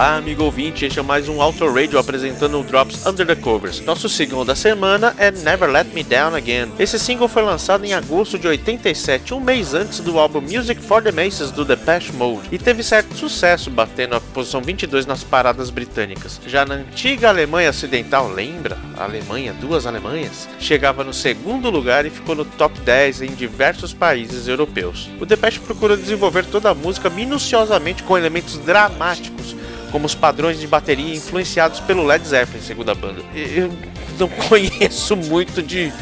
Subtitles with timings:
[0.00, 3.80] Olá, amigo ouvinte, este é mais um Auto Radio apresentando o Drops Under the Covers.
[3.80, 6.72] Nosso single da semana é Never Let Me Down Again.
[6.78, 11.02] Esse single foi lançado em agosto de 87, um mês antes do álbum Music for
[11.02, 15.68] the Masses do Depeche Mode, e teve certo sucesso, batendo a posição 22 nas paradas
[15.68, 16.40] britânicas.
[16.46, 18.78] Já na antiga Alemanha Ocidental, lembra?
[18.96, 23.92] A Alemanha, duas Alemanhas, chegava no segundo lugar e ficou no top 10 em diversos
[23.92, 25.10] países europeus.
[25.20, 29.59] O Depeche procurou desenvolver toda a música minuciosamente com elementos dramáticos
[29.90, 33.22] como os padrões de bateria influenciados pelo Led Zeppelin, segundo a banda.
[33.34, 33.70] Eu
[34.18, 35.92] não conheço muito de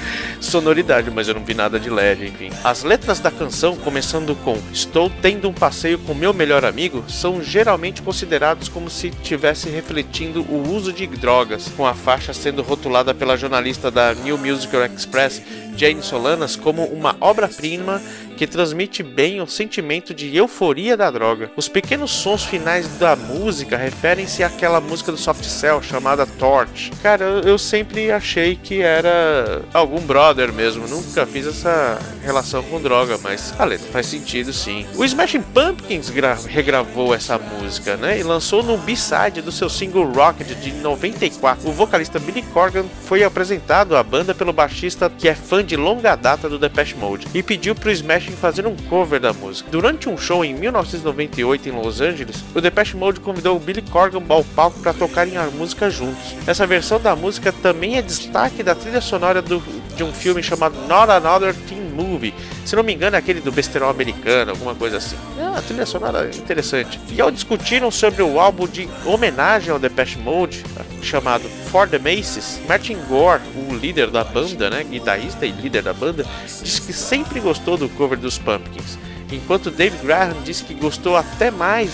[0.41, 2.51] sonoridade, mas eu não vi nada de LED, enfim.
[2.63, 7.43] As letras da canção, começando com Estou tendo um passeio com meu melhor amigo, são
[7.43, 13.15] geralmente considerados como se estivesse refletindo o uso de drogas, com a faixa sendo rotulada
[13.15, 15.43] pela jornalista da New Musical Express,
[15.79, 18.03] Jane Solanas, como uma obra-prima
[18.39, 21.51] que transmite bem o sentimento de euforia da droga.
[21.57, 26.93] Os pequenos sons finais da música referem-se àquela música do Soft Cell chamada Torch.
[27.03, 33.19] Cara, eu, sempre achei que era algum brother mesmo, nunca fiz essa relação com droga,
[33.23, 34.87] mas a letra faz sentido sim.
[34.95, 36.09] O Smashing Pumpkins
[36.47, 41.69] regravou essa música, né, e lançou no B-side do seu single Rocket de 94.
[41.69, 46.17] O vocalista Billy Corgan foi apresentado à banda pelo baixista que é fã de longa
[46.17, 49.71] data do Depeche Mode e pediu pro Smash em fazer um cover da música.
[49.71, 54.23] Durante um show em 1998 em Los Angeles, o Depeche Mode convidou o Billy Corgan
[54.31, 56.35] ao palco para tocarem a música juntos.
[56.47, 59.63] Essa versão da música também é destaque da trilha sonora do,
[59.95, 62.35] de um filme chamado Not Another Teen Movie.
[62.65, 65.17] Se não me engano, é aquele do besterol americano, alguma coisa assim.
[65.39, 67.01] É uma trilha sonora interessante.
[67.11, 70.65] E ao discutirem sobre o álbum de homenagem ao Depeche Mode,
[71.03, 75.93] chamado For the Maces, Martin Gore, o líder da banda, né, guitarrista e líder da
[75.93, 78.99] banda, disse que sempre gostou do cover dos Pumpkins.
[79.31, 81.93] Enquanto Dave Graham disse que gostou até mais,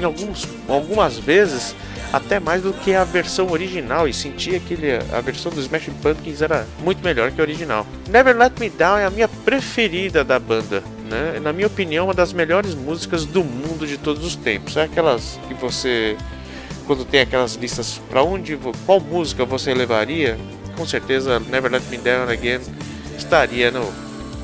[0.00, 1.74] em alguns, algumas vezes,
[2.12, 5.94] até mais do que a versão original e sentia que ele, a versão dos Smashing
[5.94, 7.86] Pumpkins era muito melhor que a original.
[8.08, 10.82] Never Let Me Down é a minha preferida da banda.
[11.10, 11.40] Né?
[11.40, 14.76] Na minha opinião, uma das melhores músicas do mundo de todos os tempos.
[14.76, 16.16] É aquelas que você,
[16.86, 20.38] quando tem aquelas listas para onde, qual música você levaria,
[20.76, 22.60] com certeza Never Let Me Down Again
[23.16, 23.92] estaria no,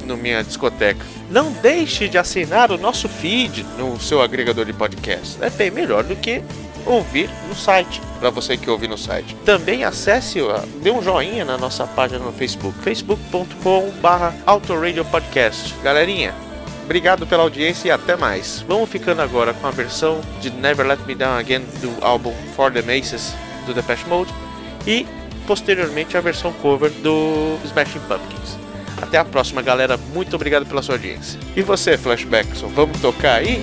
[0.06, 1.04] no minha discoteca.
[1.32, 5.42] Não deixe de assinar o nosso feed no seu agregador de podcast.
[5.42, 6.42] É bem melhor do que
[6.84, 9.34] ouvir no site, para você que ouve no site.
[9.36, 10.40] Também acesse,
[10.82, 14.34] dê um joinha na nossa página no Facebook, facebook.com/barra
[15.10, 15.74] Podcast.
[15.82, 16.34] Galerinha,
[16.84, 18.62] obrigado pela audiência e até mais.
[18.68, 22.70] Vamos ficando agora com a versão de Never Let Me Down Again do álbum For
[22.70, 23.32] the Maces
[23.64, 24.34] do Depeche Mode
[24.86, 25.06] e
[25.46, 28.61] posteriormente a versão cover do Smashing Pumpkins.
[29.02, 29.98] Até a próxima, galera.
[30.14, 31.38] Muito obrigado pela sua audiência.
[31.56, 33.60] E você, Flashbackson, vamos tocar aí?